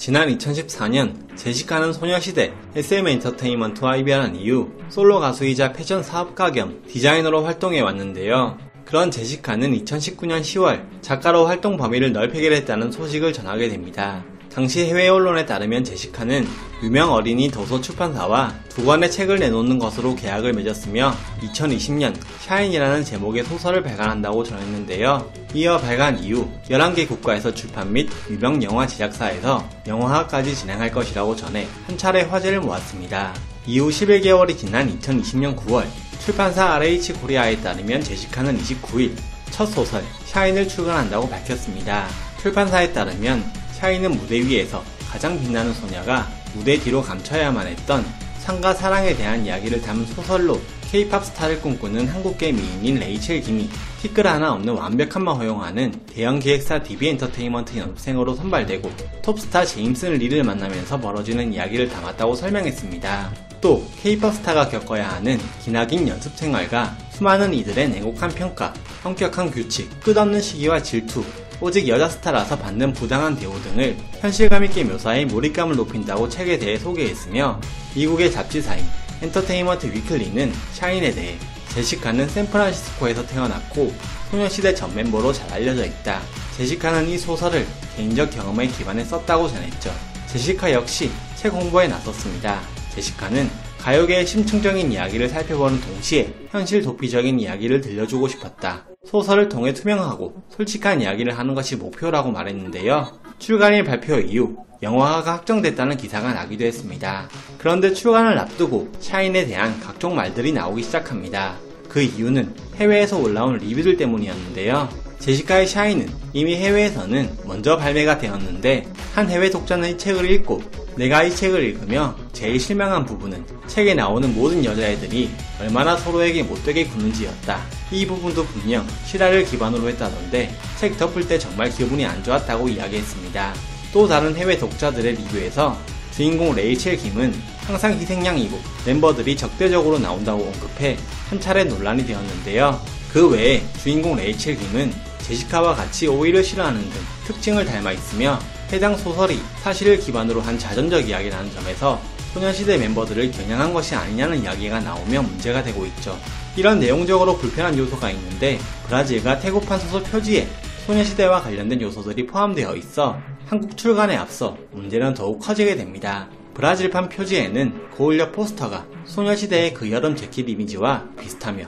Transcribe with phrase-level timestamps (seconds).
[0.00, 7.82] 지난 2014년 제시카는 소녀시대 SM 엔터테인먼트와 이별한 이후 솔로 가수이자 패션 사업가 겸 디자이너로 활동해
[7.82, 8.56] 왔는데요.
[8.86, 14.24] 그런 제시카는 2019년 10월 작가로 활동 범위를 넓히게 됐다는 소식을 전하게 됩니다.
[14.52, 16.46] 당시 해외 언론에 따르면 제시카는
[16.82, 23.82] 유명 어린이 도서 출판사와 두 권의 책을 내놓는 것으로 계약을 맺었으며 2020년 샤인이라는 제목의 소설을
[23.84, 25.30] 발간한다고 전했는데요.
[25.54, 31.96] 이어 발간 이후 11개 국가에서 출판 및 유명 영화 제작사에서 영화화까지 진행할 것이라고 전해 한
[31.96, 33.32] 차례 화제를 모았습니다.
[33.66, 35.86] 이후 11개월이 지난 2020년 9월
[36.18, 39.12] 출판사 RH 코리아에 따르면 제시카는 29일
[39.50, 42.08] 첫 소설 Shine을 출간한다고 밝혔습니다.
[42.40, 43.44] 출판사에 따르면
[43.80, 48.04] Shine은 무대 위에서 가장 빛나는 소녀가 무대 뒤로 감춰야만 했던
[48.38, 53.70] 삶과 사랑에 대한 이야기를 담은 소설로 K-pop 스타를 꿈꾸는 한국계 미국인인 레이첼 김이
[54.02, 58.90] 티끌 하나 없는 완벽함만 허용하는 대형 기획사 DB 엔터테인먼트 연습생으로 선발되고
[59.22, 63.32] 톱스타 제임슨 리를 만나면서 벌어지는 이야기를 담았다고 설명했습니다.
[63.60, 68.74] 또 K-팝 스타가 겪어야 하는 기나긴 연습 생활과 수많은 이들의 냉혹한 평가,
[69.04, 71.24] 엄격한 규칙, 끝없는 시기와 질투,
[71.60, 77.60] 오직 여자 스타라서 받는 부당한 대우 등을 현실감 있게 묘사해 몰입감을 높인다고 책에 대해 소개했으며
[77.94, 78.82] 미국의 잡지사인
[79.20, 81.36] 엔터테인먼트 위클리는 샤인에 대해
[81.68, 83.92] 제시카는 샌프란시스코에서 태어났고
[84.30, 86.20] 소녀시대 전 멤버로 잘 알려져 있다.
[86.56, 89.92] 제시카는 이 소설을 개인적 경험에 기반해 썼다고 전했죠.
[90.28, 92.60] 제시카 역시 책 홍보에 나섰습니다.
[92.94, 98.89] 제시카는 가요계의 심층적인 이야기를 살펴보는 동시에 현실 도피적인 이야기를 들려주고 싶었다.
[99.06, 103.18] 소설을 통해 투명하고 솔직한 이야기를 하는 것이 목표라고 말했는데요.
[103.38, 107.28] 출간일 발표 이후 영화화가 확정됐다는 기사가 나기도 했습니다.
[107.58, 111.56] 그런데 출간을 앞두고 샤인에 대한 각종 말들이 나오기 시작합니다.
[111.88, 114.88] 그 이유는 해외에서 올라온 리뷰들 때문이었는데요.
[115.18, 120.62] 제시카의 샤인은 이미 해외에서는 먼저 발매가 되었는데 한 해외 독자는 이 책을 읽고
[120.96, 125.30] 내가 이 책을 읽으며 제일 실망한 부분은 책에 나오는 모든 여자애들이
[125.60, 127.60] 얼마나 서로에게 못되게 구는지였다.
[127.90, 133.54] 이 부분도 분명 실화를 기반으로 했다던데 책 덮을 때 정말 기분이 안 좋았다고 이야기했습니다.
[133.92, 135.76] 또 다른 해외 독자들의 리뷰에서
[136.12, 137.34] 주인공 레이첼 김은
[137.66, 140.96] 항상 희생양이고 멤버들이 적대적으로 나온다고 언급해
[141.28, 142.80] 한 차례 논란이 되었는데요.
[143.12, 148.38] 그 외에 주인공 레이첼 김은 제시카와 같이 오이를 싫어하는 등 특징을 닮아 있으며
[148.72, 152.00] 해당 소설이 사실을 기반으로 한 자전적 이야기라는 점에서
[152.32, 156.16] 소녀시대 멤버들을 겨냥한 것이 아니냐는 이야기가 나오며 문제가 되고 있죠.
[156.56, 160.46] 이런 내용적으로 불편한 요소가 있는데 브라질과 태국판 소설 표지에
[160.86, 166.28] 소녀시대와 관련된 요소들이 포함되어 있어 한국 출간에 앞서 문제는 더욱 커지게 됩니다.
[166.54, 171.64] 브라질판 표지에는 거울력 포스터가 소녀시대의 그 여름 재킷 이미지와 비슷하며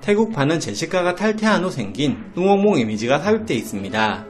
[0.00, 4.29] 태국판은 제시카가 탈퇴한 후 생긴 응원봉 이미지가 삽입되어 있습니다.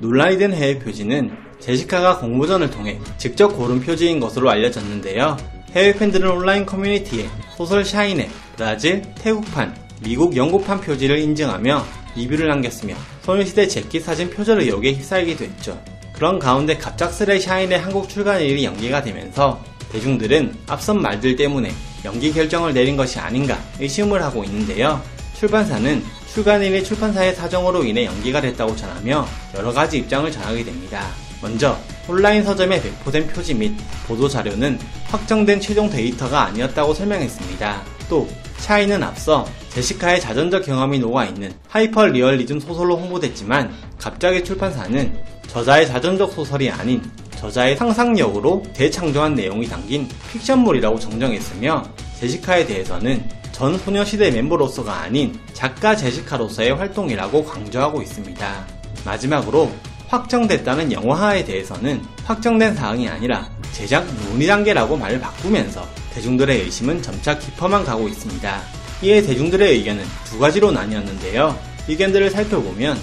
[0.00, 5.36] 된 해외 표지는 제시카가 공모전을 통해 직접 고른 표지인 것으로 알려졌는데요.
[5.72, 11.84] 해외 팬들은 온라인 커뮤니티에 소설 샤인의 브라질, 태국판, 미국, 영국판 표지를 인증하며
[12.16, 15.80] 리뷰를 남겼으며 소녀시대 재킷 사진 표절 의혹에 휩싸이기도 했죠.
[16.12, 21.70] 그런 가운데 갑작스레 샤인의 한국 출간일이 연기가 되면서 대중들은 앞선 말들 때문에
[22.04, 25.00] 연기 결정을 내린 것이 아닌가 의심을 하고 있는데요.
[25.34, 26.02] 출판사는
[26.38, 29.26] 출간일이 출판사의 사정으로 인해 연기가 됐다고 전하며
[29.56, 31.04] 여러 가지 입장을 전하게 됩니다.
[31.42, 31.76] 먼저
[32.06, 33.74] 온라인 서점에 배포된 표지 및
[34.06, 37.82] 보도 자료는 확정된 최종 데이터가 아니었다고 설명했습니다.
[38.08, 38.28] 또
[38.58, 46.70] 샤인은 앞서 제시카의 자전적 경험이 녹아있는 하이퍼 리얼리즘 소설로 홍보됐지만 갑자기 출판사는 저자의 자전적 소설이
[46.70, 47.02] 아닌
[47.34, 51.82] 저자의 상상력으로 재창조한 내용이 담긴 픽션물이라고 정정했으며
[52.20, 53.28] 제시카에 대해서는
[53.58, 58.66] 전 소녀시대 멤버로서가 아닌 작가 제시카로서의 활동이라고 강조하고 있습니다.
[59.04, 59.72] 마지막으로
[60.06, 67.84] 확정됐다는 영화화에 대해서는 확정된 사항이 아니라 제작 논의 단계라고 말을 바꾸면서 대중들의 의심은 점차 깊어만
[67.84, 68.62] 가고 있습니다.
[69.02, 71.58] 이에 대중들의 의견은 두 가지로 나뉘었는데요.
[71.88, 72.96] 의견들을 살펴보면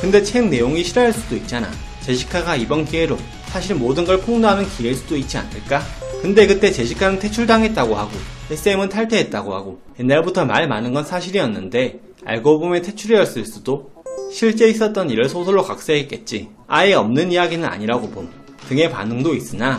[0.00, 1.70] 근데 책 내용이 싫어할 수도 있잖아.
[2.00, 3.16] 제시카가 이번 기회로
[3.46, 5.80] 사실 모든 걸 폭로하는 기회일 수도 있지 않을까?
[6.20, 8.10] 근데 그때 제시카는 퇴출당했다고 하고
[8.52, 13.90] SM은 탈퇴했다고 하고 옛날부터 말 많은 건 사실이었는데 알고 보면 퇴출이었을 수도
[14.30, 16.50] 실제 있었던 일을 소설로 각색했겠지.
[16.68, 18.28] 아예 없는 이야기는 아니라고 봄.
[18.68, 19.78] 등의 반응도 있으나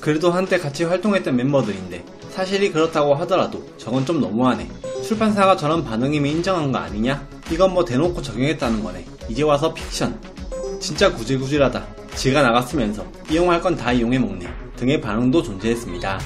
[0.00, 4.68] 그래도 한때 같이 활동했던 멤버들인데 사실이 그렇다고 하더라도 저건 좀 너무하네.
[5.02, 7.26] 출판사가 저런 반응이면 인정한 거 아니냐?
[7.50, 9.04] 이건 뭐 대놓고 적용했다는 거네.
[9.30, 10.20] 이제 와서 픽션.
[10.78, 11.86] 진짜 구질구질하다.
[12.16, 14.46] 지가 나갔으면서 이용할 건 다 이용해 먹네.
[14.76, 16.20] 등의 반응도 존재했습니다.